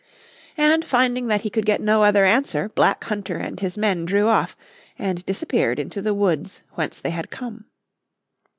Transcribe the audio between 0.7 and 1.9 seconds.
finding that he could get